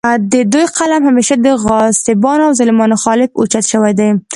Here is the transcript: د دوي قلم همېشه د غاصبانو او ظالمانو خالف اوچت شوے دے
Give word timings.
د 0.33 0.35
دوي 0.53 0.65
قلم 0.77 1.01
همېشه 1.09 1.35
د 1.45 1.47
غاصبانو 1.63 2.43
او 2.47 2.53
ظالمانو 2.59 3.01
خالف 3.03 3.29
اوچت 3.39 3.65
شوے 3.71 3.91
دے 3.99 4.09